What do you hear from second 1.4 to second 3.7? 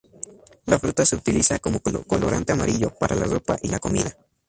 como colorante amarillo, para la ropa y